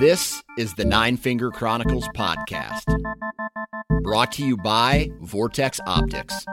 [0.00, 2.84] This is the Nine Finger Chronicles podcast,
[4.02, 6.46] brought to you by Vortex Optics.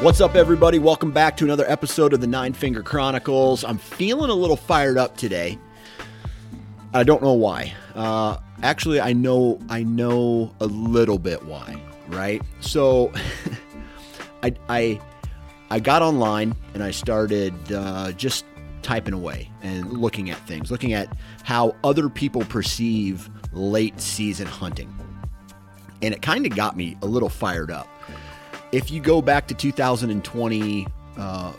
[0.00, 0.78] What's up, everybody?
[0.78, 3.64] Welcome back to another episode of the Nine Finger Chronicles.
[3.64, 5.58] I'm feeling a little fired up today.
[6.94, 7.74] I don't know why.
[7.96, 11.82] Uh, actually, I know I know a little bit why.
[12.06, 12.40] Right?
[12.60, 13.12] So,
[14.44, 15.00] I I
[15.70, 18.44] I got online and I started uh, just
[18.82, 24.94] typing away and looking at things, looking at how other people perceive late season hunting,
[26.00, 27.86] and it kind of got me a little fired up.
[28.72, 31.52] If you go back to 2020, uh,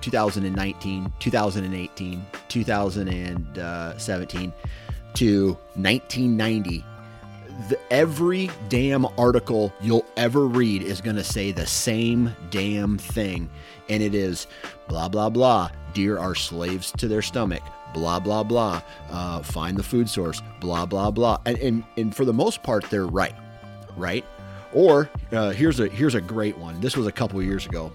[0.00, 4.52] 2019, 2018, 2017
[5.14, 6.84] to 1990,
[7.68, 13.50] the, every damn article you'll ever read is going to say the same damn thing.
[13.88, 14.46] And it is
[14.88, 15.70] blah, blah, blah.
[15.92, 17.62] Deer are slaves to their stomach.
[17.92, 18.82] Blah, blah, blah.
[19.10, 20.42] Uh, find the food source.
[20.60, 21.38] Blah, blah, blah.
[21.44, 23.34] And, and, and for the most part, they're right.
[23.96, 24.24] Right?
[24.72, 26.80] Or uh, here's a here's a great one.
[26.80, 27.92] This was a couple years ago.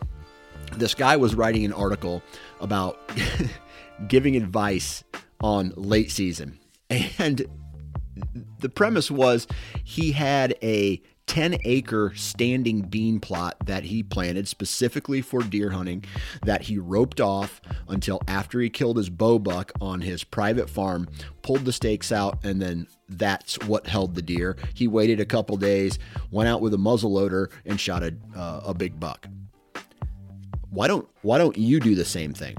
[0.74, 2.22] This guy was writing an article
[2.59, 3.00] about
[4.08, 5.06] giving advice
[5.42, 6.59] on late season,
[6.90, 7.46] and
[8.59, 9.48] the premise was
[9.84, 16.03] he had a 10 acre standing bean plot that he planted specifically for deer hunting
[16.44, 21.08] that he roped off until after he killed his buck on his private farm,
[21.42, 24.56] pulled the stakes out, and then that's what held the deer.
[24.74, 25.97] He waited a couple days,
[26.32, 29.28] went out with a muzzle loader, and shot a, uh, a big buck.
[30.70, 32.58] Why don't why don't you do the same thing?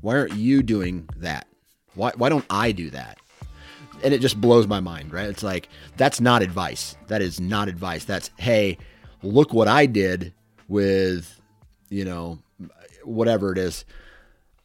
[0.00, 1.46] Why aren't you doing that?
[1.94, 3.18] Why why don't I do that?
[4.02, 5.28] And it just blows my mind, right?
[5.28, 6.96] It's like that's not advice.
[7.08, 8.04] That is not advice.
[8.04, 8.78] That's hey,
[9.22, 10.32] look what I did
[10.68, 11.40] with,
[11.88, 12.38] you know,
[13.04, 13.84] whatever it is.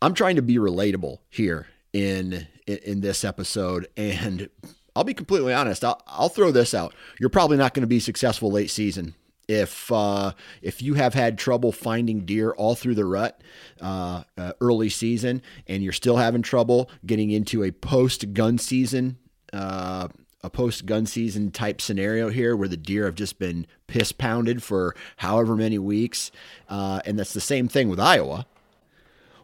[0.02, 4.50] I'm trying to be relatable here in in, in this episode, and
[4.96, 5.84] I'll be completely honest.
[5.84, 6.94] I'll, I'll throw this out.
[7.20, 9.16] You're probably not going to be successful late season
[9.48, 13.42] if uh, if you have had trouble finding deer all through the rut
[13.82, 19.18] uh, uh, early season and you're still having trouble getting into a post gun season
[19.54, 20.08] uh,
[20.44, 24.64] a post gun season type scenario here where the deer have just been piss pounded
[24.64, 26.32] for however many weeks.
[26.70, 28.46] Uh, and that's the same thing with Iowa,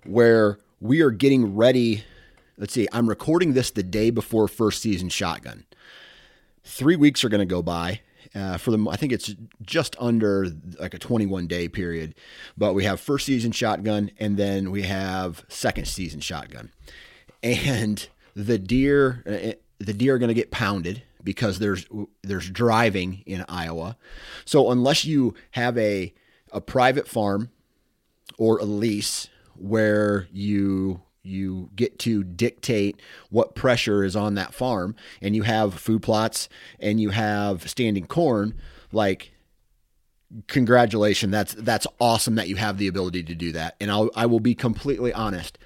[0.05, 2.03] where we are getting ready.
[2.57, 5.65] Let's see, I'm recording this the day before first season shotgun.
[6.63, 8.01] Three weeks are going to go by.
[8.35, 10.47] Uh, for the, I think it's just under
[10.79, 12.15] like a 21 day period,
[12.57, 16.71] but we have first season shotgun and then we have second season shotgun,
[17.43, 19.53] and the deer uh,
[19.85, 21.85] the deer are going to get pounded because there's
[22.21, 23.97] there's driving in Iowa.
[24.45, 26.13] So unless you have a
[26.51, 27.49] a private farm
[28.37, 34.95] or a lease where you you get to dictate what pressure is on that farm
[35.21, 38.53] and you have food plots and you have standing corn
[38.91, 39.31] like
[40.47, 44.25] congratulations that's that's awesome that you have the ability to do that and I'll, I
[44.25, 45.57] will be completely honest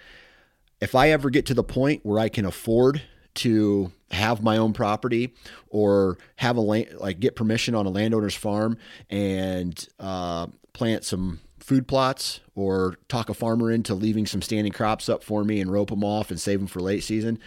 [0.80, 3.02] if I ever get to the point where I can afford
[3.38, 5.34] to have my own property
[5.69, 8.78] or have a land, like get permission on a landowner's farm
[9.10, 15.10] and uh, plant some food plots or talk a farmer into leaving some standing crops
[15.10, 17.39] up for me and rope them off and save them for late season.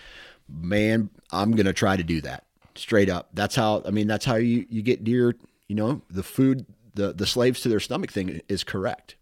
[0.48, 2.44] man, I'm gonna try to do that
[2.74, 3.30] straight up.
[3.34, 4.06] That's how I mean.
[4.06, 5.36] That's how you you get deer.
[5.68, 9.16] You know, the food, the the slaves to their stomach thing is correct.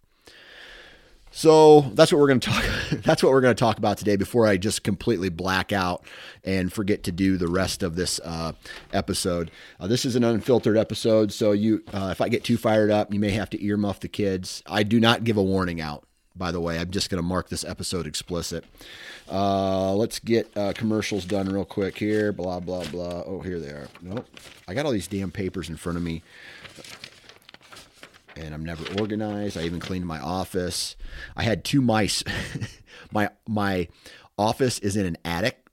[1.38, 2.64] So that's what we're going to talk.
[3.04, 4.16] That's what we're going to talk about today.
[4.16, 6.02] Before I just completely black out
[6.42, 8.54] and forget to do the rest of this uh,
[8.92, 9.52] episode.
[9.78, 13.14] Uh, this is an unfiltered episode, so you, uh, if I get too fired up,
[13.14, 14.64] you may have to earmuff the kids.
[14.66, 16.02] I do not give a warning out.
[16.34, 18.64] By the way, I'm just going to mark this episode explicit.
[19.30, 22.32] Uh, let's get uh, commercials done real quick here.
[22.32, 23.22] Blah blah blah.
[23.24, 23.86] Oh, here they are.
[24.02, 24.26] Nope.
[24.66, 26.22] I got all these damn papers in front of me
[28.38, 29.56] and I'm never organized.
[29.56, 30.96] I even cleaned my office.
[31.36, 32.22] I had two mice.
[33.12, 33.88] my my
[34.38, 35.68] office is in an attic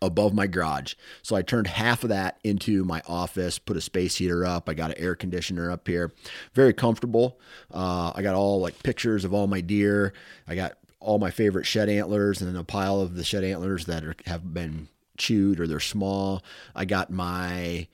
[0.00, 0.94] above my garage.
[1.22, 4.68] So I turned half of that into my office, put a space heater up.
[4.68, 6.12] I got an air conditioner up here.
[6.54, 7.38] Very comfortable.
[7.70, 10.12] Uh, I got all like pictures of all my deer.
[10.46, 13.86] I got all my favorite shed antlers and then a pile of the shed antlers
[13.86, 16.42] that are, have been chewed or they're small.
[16.74, 17.88] I got my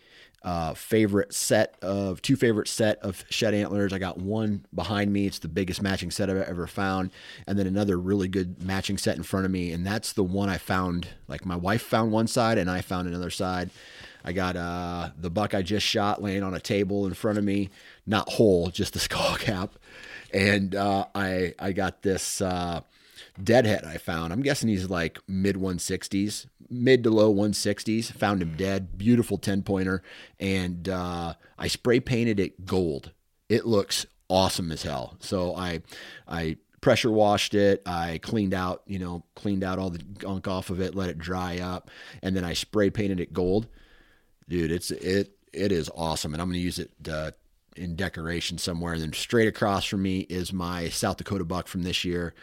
[0.48, 3.92] uh, favorite set of two favorite set of shed antlers.
[3.92, 5.26] I got one behind me.
[5.26, 7.10] It's the biggest matching set I've ever found,
[7.46, 9.72] and then another really good matching set in front of me.
[9.72, 11.08] And that's the one I found.
[11.28, 13.68] Like my wife found one side, and I found another side.
[14.24, 17.44] I got uh, the buck I just shot laying on a table in front of
[17.44, 17.68] me,
[18.06, 19.74] not whole, just the skull cap.
[20.32, 22.80] And uh, I I got this uh,
[23.42, 24.32] deadhead I found.
[24.32, 28.12] I'm guessing he's like mid 160s, mid to low 160s.
[28.12, 28.98] Found him dead.
[28.98, 30.02] Beautiful 10 pointer.
[30.38, 33.12] And uh, I spray painted it gold.
[33.48, 35.16] It looks awesome as hell.
[35.20, 35.82] So I,
[36.26, 37.82] I pressure washed it.
[37.86, 41.18] I cleaned out, you know, cleaned out all the gunk off of it, let it
[41.18, 41.90] dry up,
[42.22, 43.66] and then I spray painted it gold.
[44.48, 47.32] Dude, it's it it is awesome, and I'm gonna use it uh,
[47.76, 48.94] in decoration somewhere.
[48.94, 52.34] And then straight across from me is my South Dakota buck from this year.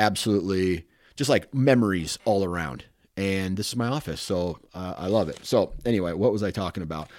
[0.00, 2.84] Absolutely, just like memories all around
[3.20, 4.20] and this is my office.
[4.20, 5.44] So uh, I love it.
[5.44, 7.10] So anyway, what was I talking about?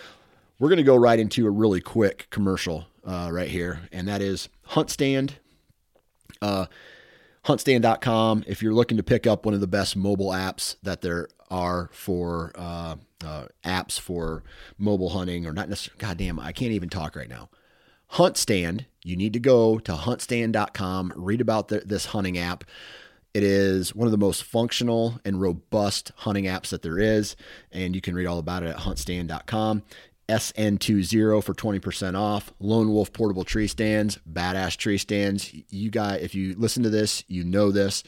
[0.59, 4.49] We're to go right into a really quick commercial uh, right here, and that is
[4.69, 5.33] HuntStand.
[6.41, 6.65] Uh,
[7.45, 8.45] huntstand.com.
[8.47, 11.89] If you're looking to pick up one of the best mobile apps that there are
[11.93, 14.43] for uh, uh, apps for
[14.77, 17.49] mobile hunting, or not necessarily, goddamn, I can't even talk right now.
[18.13, 22.65] HuntStand, you need to go to huntstand.com, read about the, this hunting app.
[23.33, 27.37] It is one of the most functional and robust hunting apps that there is,
[27.71, 29.83] and you can read all about it at huntstand.com.
[30.27, 32.51] SN20 for 20% off.
[32.59, 35.53] Lone Wolf portable tree stands, badass tree stands.
[35.69, 38.03] You got if you listen to this, you know this.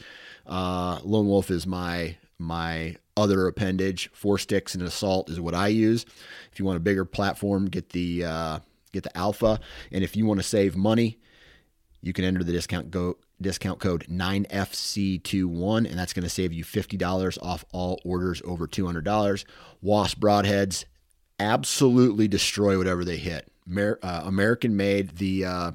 [0.46, 4.10] Uh, Lone Wolf is my my other appendage.
[4.12, 6.04] Four sticks and an assault is what I use.
[6.52, 8.58] If you want a bigger platform, get the uh,
[8.94, 9.60] get the Alpha.
[9.92, 11.18] And if you want to save money,
[12.02, 16.64] you can enter the discount go discount code 9FC21, and that's going to save you
[16.64, 19.44] $50 off all orders over $200.
[19.82, 20.84] Wasp broadheads
[21.38, 23.50] absolutely destroy whatever they hit.
[23.76, 25.16] Uh, American made.
[25.16, 25.70] The uh,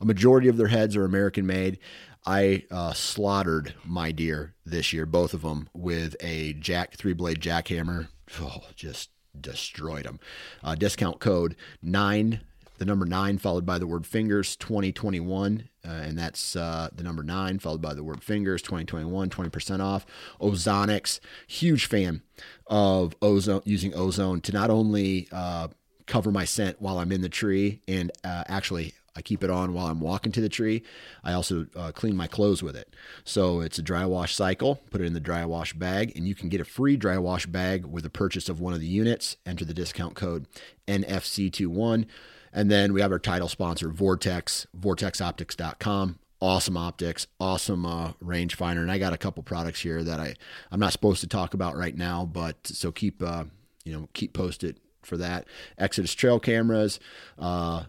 [0.00, 1.78] a majority of their heads are American made.
[2.24, 7.40] I uh, slaughtered my deer this year, both of them, with a jack three blade
[7.40, 8.08] jackhammer.
[8.40, 9.10] Oh, just
[9.42, 10.20] destroyed them.
[10.62, 12.40] Uh, discount code nine
[12.78, 17.22] the number nine followed by the word fingers 2021 uh, and that's uh, the number
[17.22, 20.06] nine followed by the word fingers 2021 20% off
[20.40, 22.22] ozonics huge fan
[22.66, 25.68] of ozone using ozone to not only uh,
[26.06, 29.74] cover my scent while i'm in the tree and uh, actually I keep it on
[29.74, 30.84] while I'm walking to the tree.
[31.24, 32.94] I also uh, clean my clothes with it.
[33.24, 34.76] So it's a dry wash cycle.
[34.90, 37.46] Put it in the dry wash bag, and you can get a free dry wash
[37.46, 39.36] bag with the purchase of one of the units.
[39.44, 40.46] Enter the discount code
[40.86, 42.06] NFC21.
[42.52, 46.20] And then we have our title sponsor, Vortex, vortexoptics.com.
[46.40, 48.78] Awesome optics, awesome uh, rangefinder.
[48.78, 50.36] And I got a couple products here that I,
[50.70, 53.44] I'm not supposed to talk about right now, but so keep, uh,
[53.84, 55.46] you know, keep posted for that.
[55.76, 57.00] Exodus trail cameras,
[57.40, 57.84] uh,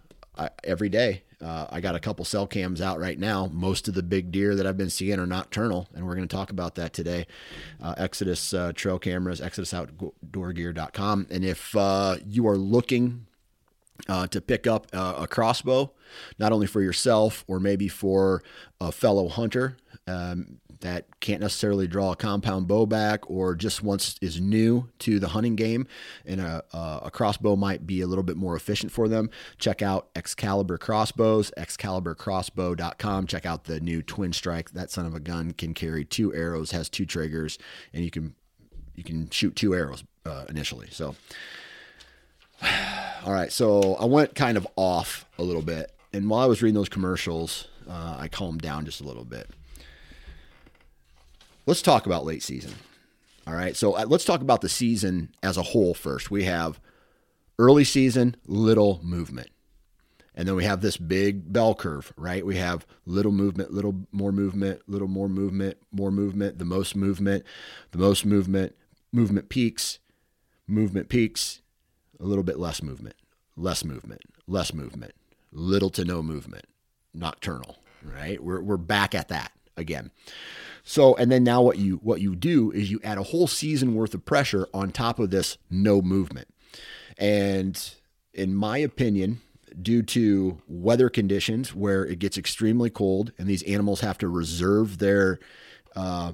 [0.64, 1.24] Every day.
[1.42, 3.50] Uh, I got a couple cell cams out right now.
[3.52, 6.36] Most of the big deer that I've been seeing are nocturnal, and we're going to
[6.36, 7.28] talk about that today.
[7.82, 11.28] Uh, Exodus uh, trail cameras, exodusoutdoorgear.com.
[11.30, 13.26] And if uh, you are looking
[14.10, 15.94] uh, to pick up uh, a crossbow,
[16.38, 18.44] not only for yourself or maybe for
[18.82, 19.78] a fellow hunter
[20.08, 25.20] um, that can't necessarily draw a compound bow back or just once is new to
[25.20, 25.88] the hunting game
[26.26, 29.30] and a, a crossbow might be a little bit more efficient for them.
[29.58, 33.28] Check out Excalibur Crossbows, excaliburcrossbow.com.
[33.28, 34.72] Check out the new Twin Strike.
[34.72, 37.58] That son of a gun can carry two arrows, has two triggers,
[37.94, 38.36] and you can
[38.96, 40.88] you can shoot two arrows uh, initially.
[40.92, 41.16] So
[43.26, 46.62] all right, so I went kind of off a little bit, and while I was
[46.62, 49.50] reading those commercials, uh, I calmed down just a little bit.
[51.70, 52.74] Let's talk about late season.
[53.46, 53.76] All right.
[53.76, 56.32] So uh, let's talk about the season as a whole first.
[56.32, 56.80] We have
[57.60, 59.52] early season, little movement.
[60.34, 62.44] And then we have this big bell curve, right?
[62.44, 67.46] We have little movement, little more movement, little more movement, more movement, the most movement,
[67.92, 68.76] the most movement,
[69.12, 70.00] movement peaks,
[70.66, 71.62] movement peaks,
[72.20, 73.16] a little bit less movement,
[73.56, 75.12] less movement, less movement,
[75.52, 76.66] little to no movement,
[77.14, 78.44] nocturnal, right?
[78.44, 80.12] We're, we're back at that again.
[80.84, 83.96] So, and then now what you what you do is you add a whole season
[83.96, 86.48] worth of pressure on top of this no movement.
[87.18, 87.80] And
[88.34, 89.42] in my opinion,
[89.80, 94.98] due to weather conditions where it gets extremely cold and these animals have to reserve
[94.98, 95.40] their
[95.96, 96.34] uh,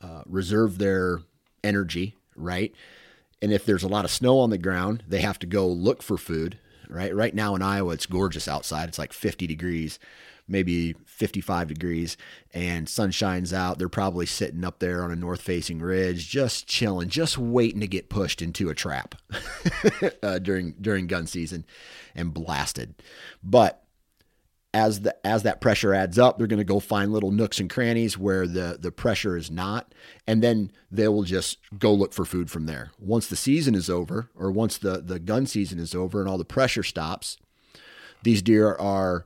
[0.00, 1.20] uh, reserve their
[1.62, 2.74] energy, right?
[3.42, 6.02] And if there's a lot of snow on the ground, they have to go look
[6.02, 6.58] for food,
[6.88, 7.14] right?
[7.14, 8.88] Right now in Iowa, it's gorgeous outside.
[8.88, 9.98] It's like 50 degrees
[10.46, 12.16] maybe 55 degrees
[12.52, 13.78] and sun shines out.
[13.78, 17.86] They're probably sitting up there on a north facing ridge, just chilling, just waiting to
[17.86, 19.14] get pushed into a trap
[20.22, 21.64] uh, during during gun season
[22.14, 22.94] and blasted.
[23.42, 23.84] But
[24.74, 27.70] as the as that pressure adds up, they're going to go find little nooks and
[27.70, 29.94] crannies where the the pressure is not,
[30.26, 32.90] and then they will just go look for food from there.
[32.98, 36.38] Once the season is over, or once the the gun season is over and all
[36.38, 37.38] the pressure stops,
[38.24, 39.24] these deer are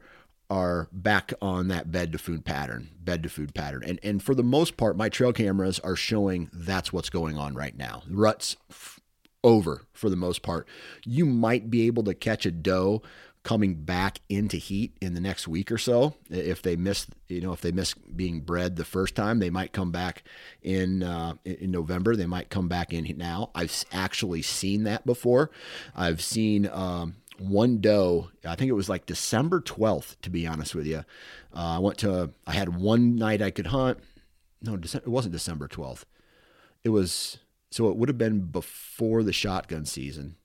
[0.50, 3.83] are back on that bed to food pattern, bed to food pattern.
[3.85, 7.55] And and for the most part, my trail cameras are showing that's what's going on
[7.55, 8.02] right now.
[8.09, 9.00] Ruts f-
[9.45, 10.67] over for the most part.
[11.05, 13.02] You might be able to catch a doe
[13.45, 16.14] coming back into heat in the next week or so.
[16.28, 19.73] If they miss, you know, if they miss being bred the first time, they might
[19.73, 20.25] come back
[20.62, 22.17] in uh, in November.
[22.17, 23.50] They might come back in now.
[23.55, 25.50] I've actually seen that before.
[25.95, 28.30] I've seen um, one doe.
[28.45, 31.04] I think it was like December 12th, to be honest with you.
[31.54, 33.99] Uh, I went to, I had one night I could hunt.
[34.62, 36.04] No, it wasn't December 12th.
[36.85, 37.38] It was,
[37.71, 40.37] so it would have been before the shotgun season.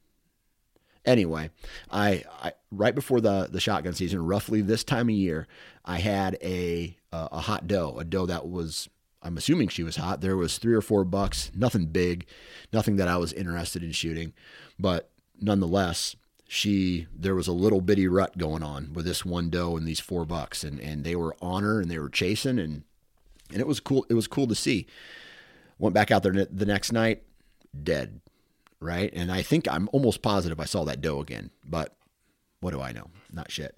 [1.06, 1.50] Anyway,
[1.92, 5.48] I, I right before the the shotgun season, roughly this time of year,
[5.84, 8.88] I had a a hot doe, a doe that was
[9.22, 10.22] I'm assuming she was hot.
[10.22, 12.26] There was three or four bucks, nothing big,
[12.72, 14.32] nothing that I was interested in shooting,
[14.80, 15.10] but
[15.42, 16.16] nonetheless,
[16.48, 20.00] she there was a little bitty rut going on with this one doe and these
[20.00, 22.84] four bucks and and they were on her and they were chasing and
[23.52, 24.86] and it was cool it was cool to see.
[25.80, 27.24] Went back out there the next night
[27.82, 28.20] dead
[28.80, 29.12] right?
[29.14, 31.96] And i think i'm almost positive i saw that doe again but
[32.60, 33.10] what do i know?
[33.32, 33.76] Not shit.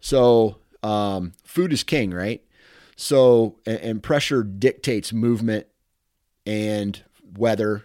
[0.00, 2.42] So um, food is king right?
[2.96, 5.66] So and, and pressure dictates movement
[6.46, 7.02] and
[7.36, 7.84] weather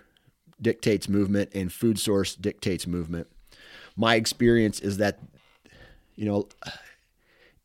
[0.61, 3.27] dictates movement and food source dictates movement
[3.95, 5.19] my experience is that,
[6.15, 6.47] you know,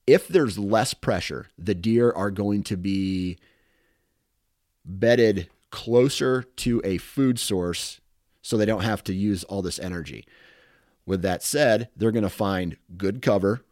[0.06, 3.38] if there's less pressure, the deer are going to be
[4.84, 8.00] bedded closer to a food source
[8.42, 10.26] so they don't have to use all this energy.
[11.06, 13.62] With that said, they're going to find good cover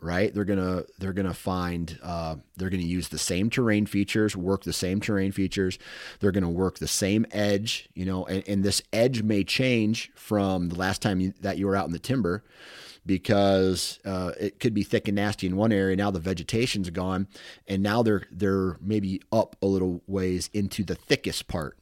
[0.00, 0.32] right?
[0.32, 4.72] They're gonna they're gonna find uh, they're gonna use the same terrain features, work the
[4.72, 5.78] same terrain features.
[6.20, 10.68] They're gonna work the same edge, you know, and, and this edge may change from
[10.68, 12.44] the last time you, that you were out in the timber
[13.06, 15.96] because uh, it could be thick and nasty in one area.
[15.96, 17.26] Now the vegetation's gone,
[17.66, 21.76] and now they're they're maybe up a little ways into the thickest part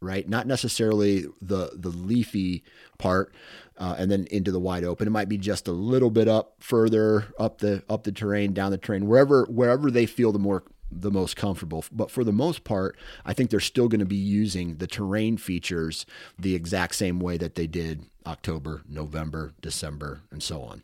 [0.00, 0.28] right?
[0.28, 2.64] Not necessarily the the leafy
[2.98, 3.34] part,
[3.78, 5.06] uh, and then into the wide open.
[5.06, 8.70] It might be just a little bit up further up the up the terrain, down
[8.70, 11.84] the terrain, wherever wherever they feel the more the most comfortable.
[11.92, 15.36] But for the most part, I think they're still going to be using the terrain
[15.36, 16.04] features
[16.38, 20.82] the exact same way that they did October, November, December, and so on.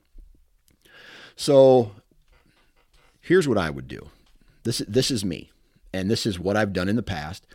[1.34, 1.92] So
[3.20, 4.10] here's what I would do.
[4.62, 5.50] This this is me,
[5.92, 7.46] and this is what I've done in the past.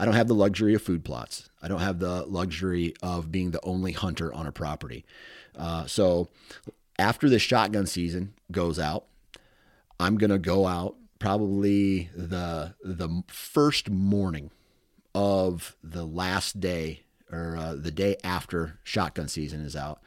[0.00, 1.50] I don't have the luxury of food plots.
[1.60, 5.04] I don't have the luxury of being the only hunter on a property.
[5.54, 6.30] Uh, so
[6.98, 9.04] after this shotgun season goes out,
[10.00, 14.50] I'm gonna go out probably the the first morning
[15.14, 20.00] of the last day or uh, the day after shotgun season is out,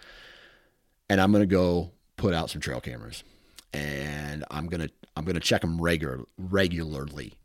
[1.08, 3.24] and I'm gonna go put out some trail cameras,
[3.72, 7.36] and I'm gonna I'm gonna check them regular regularly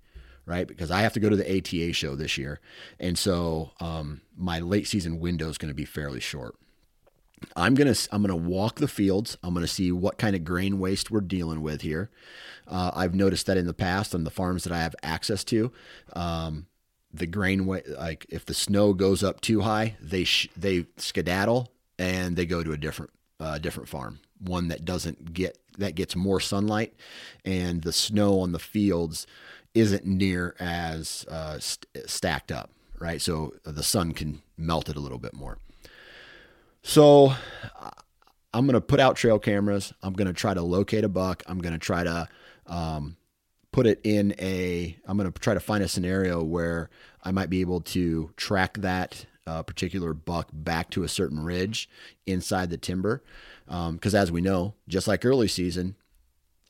[0.48, 0.66] right?
[0.66, 2.60] Because I have to go to the ATA show this year,
[2.98, 6.56] and so um, my late season window is going to be fairly short.
[7.54, 9.36] I'm gonna I'm gonna walk the fields.
[9.44, 12.10] I'm gonna see what kind of grain waste we're dealing with here.
[12.66, 15.70] Uh, I've noticed that in the past on the farms that I have access to,
[16.14, 16.66] um,
[17.12, 22.36] the grain like if the snow goes up too high, they sh- they skedaddle and
[22.36, 26.40] they go to a different uh, different farm, one that doesn't get that gets more
[26.40, 26.94] sunlight,
[27.44, 29.26] and the snow on the fields
[29.74, 33.20] isn't near as uh, st- stacked up, right?
[33.20, 35.58] So the sun can melt it a little bit more.
[36.82, 37.32] So
[38.52, 39.92] I'm going to put out trail cameras.
[40.02, 41.42] I'm going to try to locate a buck.
[41.46, 42.28] I'm going to try to
[42.66, 43.16] um,
[43.72, 46.90] put it in a, I'm going to try to find a scenario where
[47.22, 51.88] I might be able to track that uh, particular buck back to a certain ridge
[52.26, 53.22] inside the timber.
[53.66, 55.96] Because um, as we know, just like early season,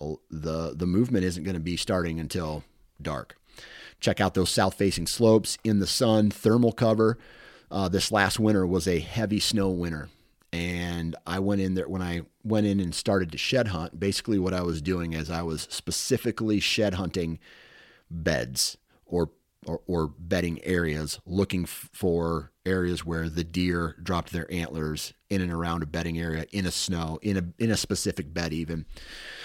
[0.01, 2.65] the the movement isn't going to be starting until
[3.01, 3.37] dark.
[4.01, 7.19] Check out those south facing slopes in the sun, thermal cover.
[7.71, 10.09] Uh, this last winter was a heavy snow winter.
[10.53, 14.01] And I went in there when I went in and started to shed hunt.
[14.01, 17.39] Basically, what I was doing is I was specifically shed hunting
[18.11, 19.31] beds or
[19.67, 25.43] or, or bedding areas, looking f- for areas where the deer dropped their antlers in
[25.43, 28.87] and around a bedding area in a snow in a in a specific bed even.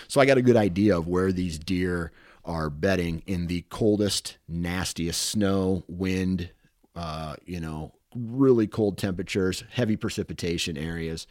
[0.08, 2.12] So I got a good idea of where these deer
[2.46, 6.50] are bedding in the coldest, nastiest snow, wind,
[6.96, 11.26] uh, you know, really cold temperatures, heavy precipitation areas.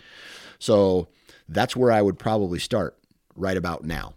[0.58, 1.08] So
[1.48, 2.98] that's where I would probably start
[3.36, 4.14] right about now.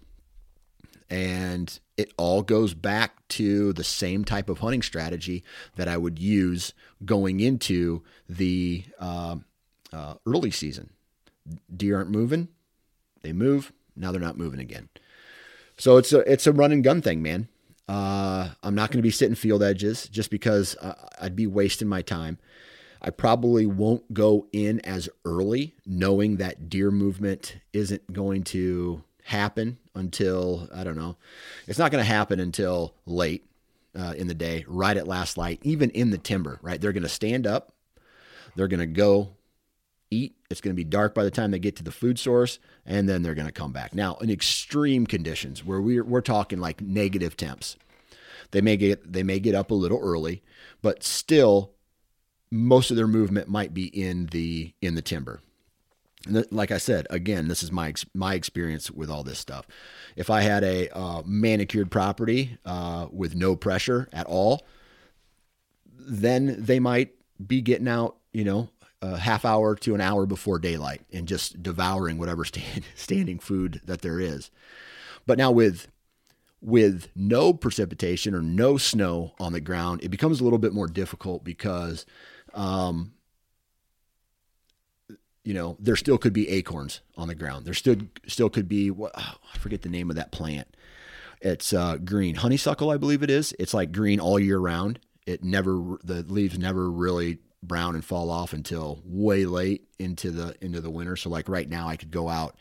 [1.10, 5.44] And it all goes back to the same type of hunting strategy
[5.76, 6.74] that I would use
[7.04, 9.38] going into the uh,
[9.94, 10.90] uh, early season.
[11.76, 12.48] Deer aren't moving,
[13.22, 13.72] they move.
[13.96, 14.90] Now they're not moving again.
[15.78, 17.48] So it's a it's a run and gun thing, man.
[17.88, 21.88] Uh, I'm not going to be sitting field edges just because uh, I'd be wasting
[21.88, 22.40] my time.
[23.02, 29.78] I probably won't go in as early, knowing that deer movement isn't going to happen
[29.94, 31.18] until I don't know.
[31.68, 33.46] It's not going to happen until late
[33.98, 36.60] uh, in the day, right at last light, even in the timber.
[36.64, 37.74] Right, they're going to stand up,
[38.56, 39.32] they're going to go
[40.12, 40.36] eat.
[40.50, 43.08] It's going to be dark by the time they get to the food source, and
[43.10, 43.96] then they're going to come back.
[43.96, 47.78] Now, in extreme conditions where we're we're talking like negative temps,
[48.52, 50.44] they may get they may get up a little early,
[50.82, 51.72] but still,
[52.52, 55.42] most of their movement might be in the in the timber
[56.28, 59.68] like I said, again, this is my my experience with all this stuff.
[60.16, 64.66] If I had a uh, manicured property uh, with no pressure at all,
[65.86, 67.14] then they might
[67.46, 68.70] be getting out, you know,
[69.14, 73.82] a half hour to an hour before daylight and just devouring whatever stand, standing food
[73.86, 74.52] that there is.
[75.26, 75.88] But now with
[76.62, 80.88] with no precipitation or no snow on the ground, it becomes a little bit more
[80.88, 82.06] difficult because
[82.56, 83.12] um,
[85.46, 87.66] you know, there still could be acorns on the ground.
[87.66, 90.76] There still still could be what oh, I forget the name of that plant.
[91.40, 93.54] It's uh, green honeysuckle, I believe it is.
[93.60, 95.00] It's like green all year round.
[95.28, 97.38] It never the leaves never really
[97.68, 101.16] brown and fall off until way late into the into the winter.
[101.16, 102.56] So like right now, I could go out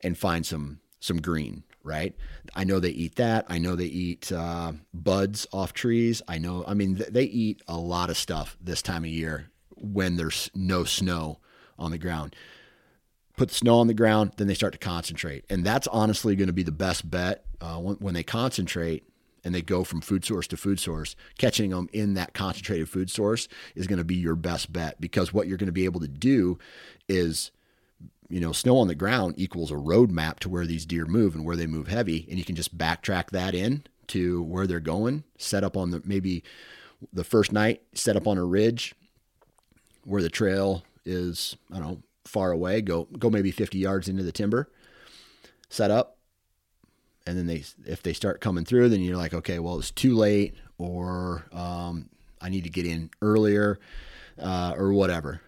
[0.00, 1.64] and find some some green.
[1.82, 2.14] Right,
[2.54, 3.46] I know they eat that.
[3.48, 6.20] I know they eat uh, buds off trees.
[6.28, 6.62] I know.
[6.68, 10.84] I mean, they eat a lot of stuff this time of year when there's no
[10.84, 11.38] snow
[11.78, 12.36] on the ground.
[13.36, 15.46] Put the snow on the ground, then they start to concentrate.
[15.48, 19.09] And that's honestly going to be the best bet uh, when, when they concentrate
[19.44, 23.10] and they go from food source to food source, catching them in that concentrated food
[23.10, 26.00] source is going to be your best bet because what you're going to be able
[26.00, 26.58] to do
[27.08, 27.50] is,
[28.28, 31.44] you know, snow on the ground equals a roadmap to where these deer move and
[31.44, 32.26] where they move heavy.
[32.28, 36.02] And you can just backtrack that in to where they're going, set up on the
[36.04, 36.42] maybe
[37.12, 38.94] the first night, set up on a ridge
[40.04, 44.22] where the trail is I don't know far away, go go maybe 50 yards into
[44.22, 44.68] the timber,
[45.68, 46.18] set up,
[47.26, 50.14] and then they if they start coming through, then you're like, okay, well it's too
[50.14, 52.08] late, or um,
[52.40, 53.78] I need to get in earlier,
[54.38, 55.40] uh, or whatever,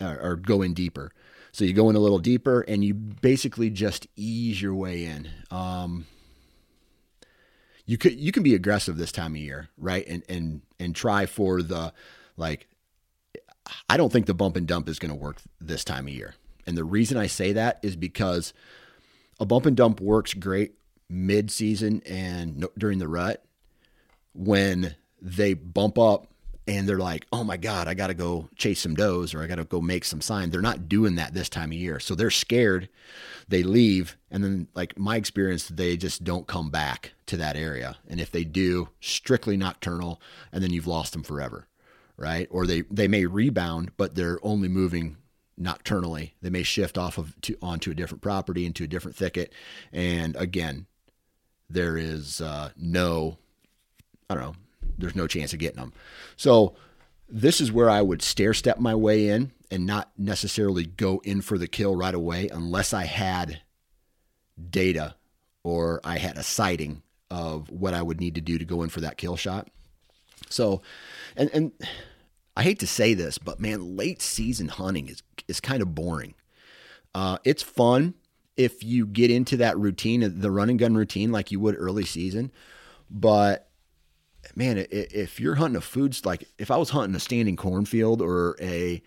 [0.00, 1.12] or, or go in deeper.
[1.52, 5.28] So you go in a little deeper, and you basically just ease your way in.
[5.50, 6.06] Um,
[7.86, 10.06] you could you can be aggressive this time of year, right?
[10.06, 11.92] And and and try for the
[12.36, 12.68] like
[13.88, 16.34] I don't think the bump and dump is going to work this time of year.
[16.66, 18.52] And the reason I say that is because
[19.40, 20.74] a bump and dump works great
[21.10, 23.44] mid season and during the rut
[24.34, 26.28] when they bump up
[26.66, 29.46] and they're like, oh my God, I got to go chase some does or I
[29.46, 30.50] got to go make some sign.
[30.50, 31.98] They're not doing that this time of year.
[31.98, 32.90] So they're scared.
[33.48, 34.18] They leave.
[34.30, 37.96] And then, like my experience, they just don't come back to that area.
[38.06, 40.20] And if they do, strictly nocturnal,
[40.52, 41.66] and then you've lost them forever
[42.18, 42.48] right?
[42.50, 45.16] Or they they may rebound, but they're only moving
[45.58, 46.32] nocturnally.
[46.42, 49.54] They may shift off of to, onto a different property into a different thicket,
[49.92, 50.86] and again,
[51.70, 53.38] there is uh, no,
[54.28, 54.54] I don't know,
[54.96, 55.92] there's no chance of getting them.
[56.36, 56.74] So
[57.28, 61.42] this is where I would stair step my way in and not necessarily go in
[61.42, 63.60] for the kill right away unless I had
[64.70, 65.14] data
[65.62, 68.88] or I had a sighting of what I would need to do to go in
[68.88, 69.68] for that kill shot.
[70.48, 70.82] So,
[71.36, 71.72] and and
[72.56, 76.34] I hate to say this, but man, late season hunting is is kind of boring.
[77.14, 78.14] Uh, it's fun
[78.58, 82.04] if you get into that routine, the run and gun routine, like you would early
[82.04, 82.50] season.
[83.08, 83.70] But
[84.54, 88.56] man, if you're hunting a foods like if I was hunting a standing cornfield or
[88.60, 89.00] a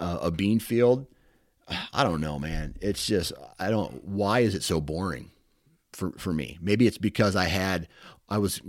[0.00, 1.06] uh, a bean field,
[1.92, 2.76] I don't know, man.
[2.80, 4.04] It's just I don't.
[4.04, 5.30] Why is it so boring
[5.92, 6.58] for for me?
[6.62, 7.86] Maybe it's because I had
[8.30, 8.62] I was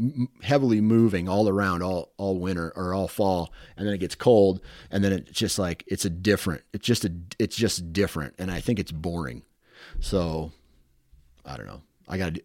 [0.43, 4.59] heavily moving all around all all winter or all fall, and then it gets cold,
[4.91, 6.63] and then it's just like it's a different.
[6.73, 9.43] It's just a it's just different, and I think it's boring.
[9.99, 10.51] So
[11.45, 11.81] I don't know.
[12.07, 12.41] I got to.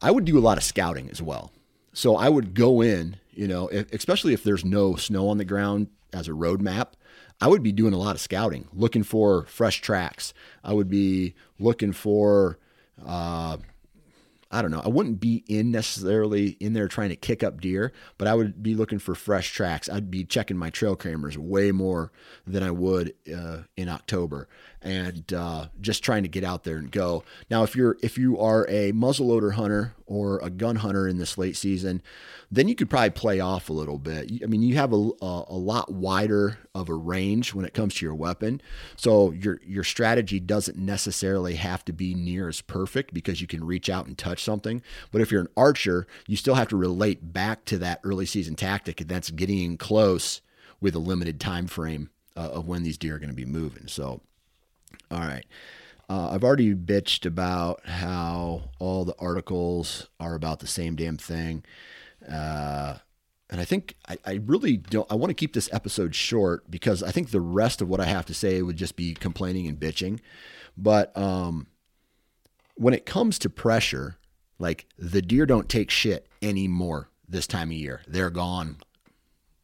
[0.00, 1.52] I would do a lot of scouting as well.
[1.92, 5.44] So I would go in, you know, if, especially if there's no snow on the
[5.44, 6.96] ground as a road map.
[7.40, 10.32] I would be doing a lot of scouting, looking for fresh tracks.
[10.62, 12.58] I would be looking for
[13.04, 13.56] uh,
[14.54, 14.82] I don't know.
[14.84, 18.62] I wouldn't be in necessarily in there trying to kick up deer, but I would
[18.62, 19.88] be looking for fresh tracks.
[19.88, 22.12] I'd be checking my trail cameras way more
[22.46, 24.48] than I would uh, in October,
[24.84, 27.24] and uh, just trying to get out there and go.
[27.50, 31.38] Now, if you're if you are a muzzleloader hunter or a gun hunter in this
[31.38, 32.02] late season,
[32.50, 34.30] then you could probably play off a little bit.
[34.42, 37.94] I mean, you have a, a, a, lot wider of a range when it comes
[37.94, 38.60] to your weapon.
[38.96, 43.64] So your your strategy doesn't necessarily have to be near as perfect because you can
[43.64, 44.82] reach out and touch something.
[45.10, 48.54] But if you're an archer, you still have to relate back to that early season
[48.54, 50.42] tactic, and that's getting close
[50.78, 53.88] with a limited time frame uh, of when these deer are going to be moving.
[53.88, 54.20] So,
[55.14, 55.46] all right.
[56.08, 61.64] Uh, I've already bitched about how all the articles are about the same damn thing.
[62.28, 62.98] Uh,
[63.48, 65.10] and I think I, I, really don't.
[65.10, 68.06] I want to keep this episode short because I think the rest of what I
[68.06, 70.20] have to say would just be complaining and bitching.
[70.76, 71.68] But um,
[72.74, 74.18] when it comes to pressure,
[74.58, 78.02] like the deer don't take shit anymore this time of year.
[78.06, 78.78] They're gone.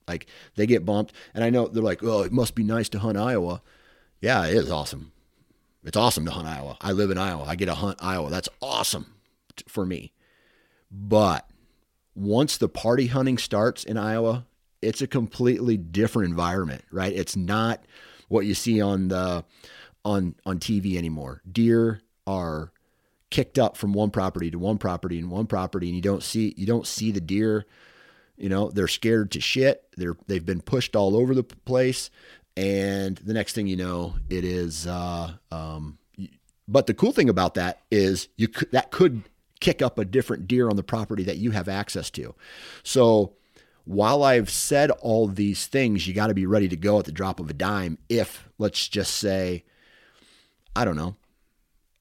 [0.07, 2.99] Like they get bumped, and I know they're like, "Oh, it must be nice to
[2.99, 3.63] hunt Iowa."
[4.21, 5.13] Yeah, it is awesome.
[5.85, 6.77] It's awesome to hunt Iowa.
[6.81, 7.45] I live in Iowa.
[7.45, 8.31] I get to hunt Iowa.
[8.31, 9.15] That's awesome
[9.67, 10.13] for me.
[10.91, 11.49] But
[12.15, 14.47] once the party hunting starts in Iowa,
[14.83, 17.13] it's a completely different environment, right?
[17.13, 17.85] It's not
[18.29, 19.45] what you see on the
[20.05, 21.43] on on TV anymore.
[21.51, 22.73] Deer are
[23.31, 26.53] kicked up from one property to one property and one property and you don't see
[26.57, 27.65] you don't see the deer
[28.37, 32.11] you know they're scared to shit they're they've been pushed all over the place
[32.57, 35.99] and the next thing you know it is uh, um,
[36.69, 39.25] but the cool thing about that is you could, that could
[39.61, 42.35] kick up a different deer on the property that you have access to.
[42.83, 43.35] So
[43.85, 47.13] while I've said all these things, you got to be ready to go at the
[47.13, 47.99] drop of a dime.
[48.09, 49.65] If, let's just say,
[50.77, 51.17] I don't know,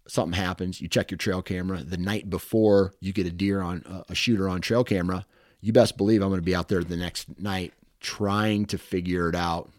[0.07, 4.03] something happens, you check your trail camera the night before you get a deer on
[4.07, 5.25] a shooter on trail camera,
[5.61, 9.27] you best believe I'm going to be out there the next night trying to figure
[9.27, 9.71] it out,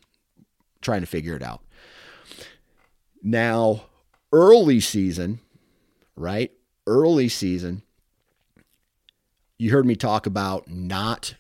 [0.81, 1.63] trying to figure it out.
[3.23, 3.85] Now,
[4.33, 5.41] early season,
[6.17, 6.53] right?
[6.91, 7.83] early season,
[9.59, 11.35] you heard me talk about not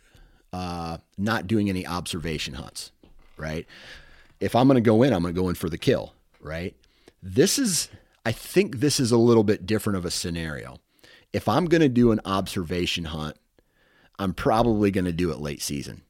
[0.53, 2.93] uh, not doing any observation hunts,
[3.37, 3.67] right?
[4.41, 6.75] If I'm going to go in, I'm going to go in for the kill, right?
[7.23, 7.89] This is,
[8.25, 10.79] I think this is a little bit different of a scenario.
[11.33, 13.37] If I'm going to do an observation hunt,
[14.19, 16.03] I'm probably going to do it late season.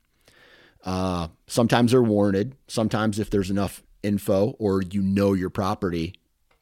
[0.84, 2.56] Uh, sometimes they're warranted.
[2.68, 6.14] Sometimes, if there's enough info or you know your property,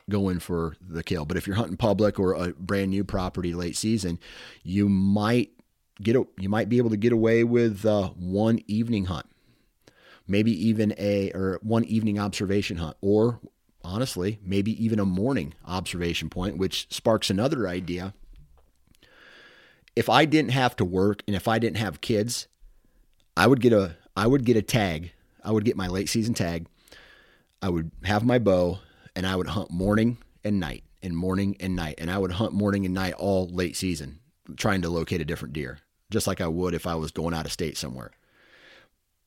[0.08, 1.24] going for the kill.
[1.24, 4.18] But if you're hunting public or a brand new property late season,
[4.62, 5.50] you might
[6.02, 9.26] get a, you might be able to get away with uh, one evening hunt,
[10.26, 13.40] maybe even a or one evening observation hunt, or
[13.84, 18.14] honestly, maybe even a morning observation point, which sparks another idea.
[19.94, 22.46] If I didn't have to work and if I didn't have kids,
[23.36, 25.12] I would get a I would get a tag.
[25.44, 26.66] I would get my late season tag.
[27.62, 28.80] I would have my bow
[29.14, 31.94] and I would hunt morning and night and morning and night.
[31.98, 34.18] And I would hunt morning and night all late season,
[34.56, 35.78] trying to locate a different deer,
[36.10, 38.10] just like I would if I was going out of state somewhere.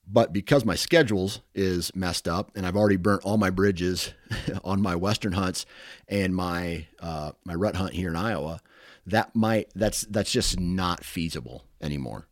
[0.06, 4.12] But because my schedules is messed up and I've already burnt all my bridges
[4.64, 5.64] on my western hunts
[6.06, 8.60] and my uh, my rut hunt here in Iowa,
[9.06, 12.26] that might that's that's just not feasible anymore.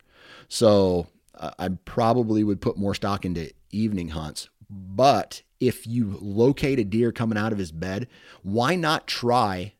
[0.49, 1.07] So
[1.41, 4.49] uh, I probably would put more stock into evening hunts.
[4.69, 8.07] But if you locate a deer coming out of his bed,
[8.43, 9.73] why not try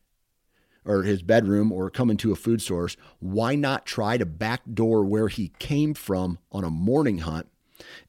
[0.83, 5.27] or his bedroom or come into a food source, why not try to backdoor where
[5.27, 7.47] he came from on a morning hunt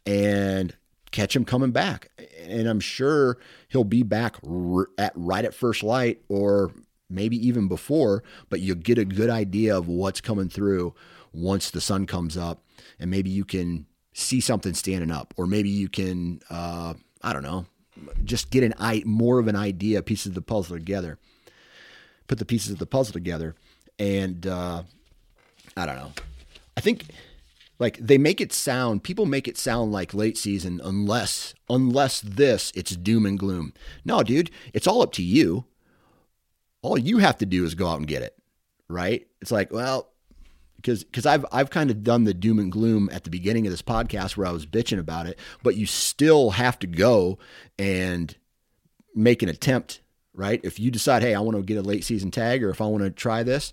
[0.06, 0.74] and
[1.10, 2.10] catch him coming back?
[2.40, 3.38] And I'm sure
[3.68, 4.36] he'll be back
[4.98, 6.72] at right at first light or
[7.10, 10.94] maybe even before, but you'll get a good idea of what's coming through
[11.33, 12.62] once the sun comes up
[12.99, 17.42] and maybe you can see something standing up, or maybe you can, uh, I don't
[17.42, 17.66] know,
[18.25, 21.18] just get an eye, more of an idea, pieces of the puzzle together.
[22.29, 23.55] Put the pieces of the puzzle together,
[23.99, 24.83] and uh,
[25.77, 26.12] I don't know.
[26.77, 27.05] I think
[27.79, 32.73] like they make it sound people make it sound like late season unless unless this
[32.75, 35.64] it's doom and gloom no dude it's all up to you
[36.81, 38.38] all you have to do is go out and get it
[38.88, 40.12] right it's like well
[40.83, 43.73] because because I've I've kind of done the doom and gloom at the beginning of
[43.73, 47.38] this podcast where I was bitching about it, but you still have to go
[47.79, 48.35] and
[49.14, 50.01] make an attempt,
[50.35, 50.61] right?
[50.62, 52.87] If you decide, hey, I want to get a late season tag, or if I
[52.87, 53.73] want to try this,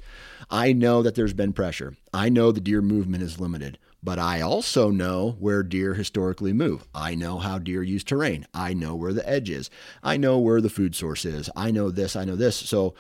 [0.50, 1.96] I know that there's been pressure.
[2.14, 3.78] I know the deer movement is limited.
[4.02, 6.88] But I also know where deer historically move.
[6.96, 8.48] I know how deer use terrain.
[8.54, 9.70] I know where the edge is.
[10.02, 11.50] I know where the food source is.
[11.54, 12.16] I know this.
[12.16, 12.56] I know this.
[12.56, 12.94] So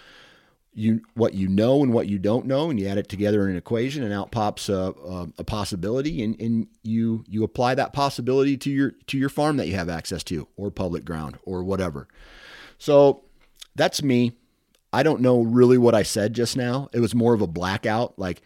[0.74, 3.52] you what you know and what you don't know, and you add it together in
[3.52, 7.94] an equation, and out pops a, a, a possibility, and, and you you apply that
[7.94, 11.64] possibility to your to your farm that you have access to, or public ground, or
[11.64, 12.08] whatever.
[12.78, 13.24] So
[13.76, 14.34] that's me.
[14.92, 16.90] I don't know really what I said just now.
[16.94, 18.18] It was more of a blackout.
[18.18, 18.42] Like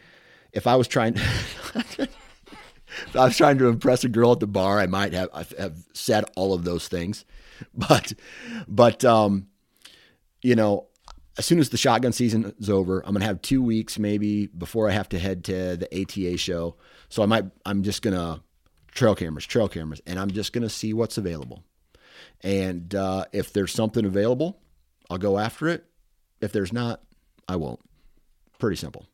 [0.51, 2.09] if I was trying, if
[3.15, 5.77] I was trying to impress a girl at the bar, I might have I have
[5.93, 7.25] said all of those things.
[7.73, 8.13] But
[8.67, 9.47] but um,
[10.41, 10.87] you know,
[11.37, 14.89] as soon as the shotgun season is over, I'm gonna have two weeks maybe before
[14.89, 16.75] I have to head to the ATA show.
[17.09, 18.43] So I might I'm just gonna
[18.91, 21.63] trail cameras, trail cameras, and I'm just gonna see what's available.
[22.41, 24.59] And uh, if there's something available,
[25.09, 25.85] I'll go after it.
[26.41, 27.01] If there's not,
[27.47, 27.79] I won't.
[28.59, 29.05] Pretty simple.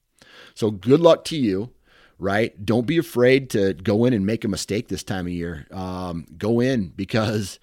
[0.56, 1.72] So good luck to you,
[2.18, 2.66] right?
[2.66, 5.68] Don't be afraid to go in and make a mistake this time of year.
[5.72, 7.60] Um, go in because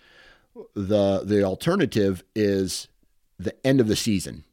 [0.74, 2.88] the the alternative is
[3.38, 4.44] the end of the season,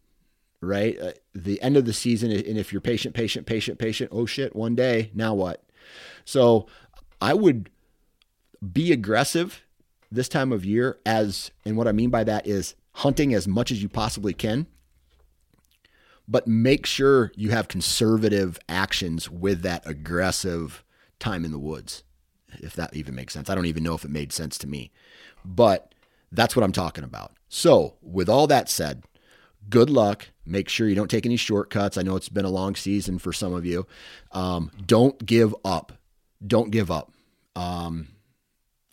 [0.61, 0.99] right?
[0.99, 4.55] Uh, the end of the season, and if you're patient, patient, patient, patient, oh shit,
[4.55, 5.63] one day, now what?
[6.25, 6.67] So
[7.21, 7.69] I would
[8.71, 9.63] be aggressive
[10.11, 13.71] this time of year as, and what I mean by that is hunting as much
[13.71, 14.67] as you possibly can,
[16.27, 20.83] but make sure you have conservative actions with that aggressive
[21.19, 22.03] time in the woods,
[22.59, 23.49] if that even makes sense.
[23.49, 24.91] I don't even know if it made sense to me,
[25.43, 25.92] but
[26.33, 27.31] that's what I'm talking about.
[27.47, 29.03] So, with all that said,
[29.69, 30.27] good luck.
[30.45, 31.97] Make sure you don't take any shortcuts.
[31.97, 33.87] I know it's been a long season for some of you.
[34.31, 35.93] Um, don't give up.
[36.45, 37.13] Don't give up.
[37.55, 38.09] Um,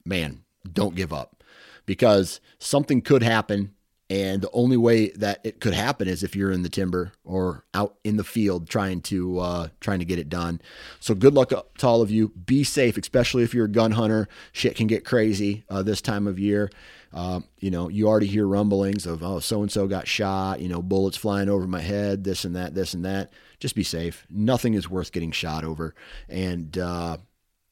[0.05, 1.43] man, don't give up
[1.87, 3.75] because something could happen.
[4.09, 7.65] And the only way that it could happen is if you're in the timber or
[7.75, 10.61] out in the field trying to uh, trying to get it done.
[10.99, 12.31] So good luck to all of you.
[12.31, 14.29] Be safe, especially if you're a gun hunter.
[14.51, 16.71] Shit can get crazy uh, this time of year.
[17.13, 20.69] Uh, you know, you already hear rumblings of, oh, so and so got shot, you
[20.69, 23.33] know, bullets flying over my head, this and that, this and that.
[23.59, 24.27] Just be safe.
[24.31, 25.95] Nothing is worth getting shot over.
[26.29, 27.17] And, uh,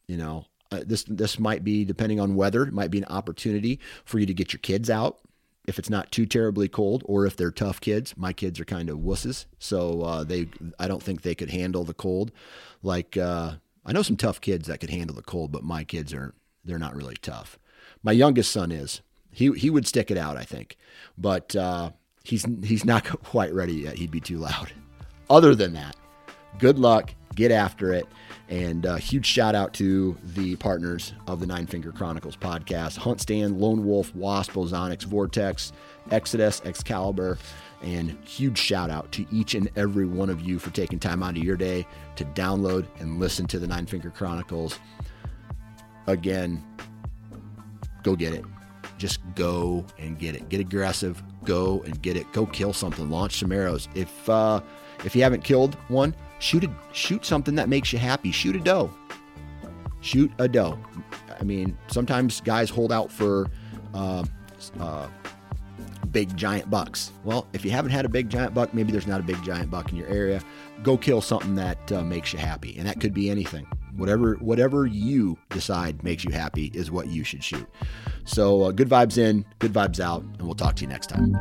[0.09, 2.65] you know, uh, this this might be depending on weather.
[2.65, 5.19] It might be an opportunity for you to get your kids out
[5.67, 8.15] if it's not too terribly cold, or if they're tough kids.
[8.17, 10.49] My kids are kind of wusses, so uh, they
[10.79, 12.33] I don't think they could handle the cold.
[12.83, 13.53] Like uh,
[13.85, 16.79] I know some tough kids that could handle the cold, but my kids are they're
[16.79, 17.59] not really tough.
[18.03, 19.01] My youngest son is.
[19.39, 20.77] He he would stick it out, I think,
[21.17, 21.91] but uh,
[22.25, 23.97] he's he's not quite ready yet.
[23.97, 24.73] He'd be too loud.
[25.31, 25.95] Other than that,
[26.59, 27.15] good luck.
[27.37, 28.09] Get after it.
[28.49, 32.99] And a uh, huge shout out to the partners of the Nine Finger Chronicles podcast
[32.99, 35.73] HuntStand, Lone Wolf, Wasp, Ozonics, Vortex,
[36.11, 37.39] Exodus, Excalibur.
[37.81, 41.37] And huge shout out to each and every one of you for taking time out
[41.37, 44.81] of your day to download and listen to the Nine Finger Chronicles.
[46.09, 46.65] Again,
[48.03, 48.45] go get it.
[48.99, 50.49] Just go and get it.
[50.49, 51.23] Get aggressive.
[51.45, 52.31] Go and get it.
[52.33, 53.09] Go kill something.
[53.09, 53.89] Launch some arrows.
[53.95, 54.61] If uh,
[55.05, 58.33] if you haven't killed one, shoot a shoot something that makes you happy.
[58.33, 58.91] Shoot a doe.
[60.01, 60.79] Shoot a doe.
[61.41, 63.49] I mean, sometimes guys hold out for
[63.95, 64.25] uh,
[64.81, 65.09] uh,
[66.11, 67.13] big giant bucks.
[67.25, 69.71] Well, if you haven't had a big giant buck, maybe there's not a big giant
[69.71, 70.41] buck in your area.
[70.83, 73.67] Go kill something that uh, makes you happy, and that could be anything.
[73.99, 77.67] Whatever whatever you decide makes you happy is what you should shoot.
[78.25, 81.35] So uh, good vibes in, good vibes out, and we'll talk to you next time.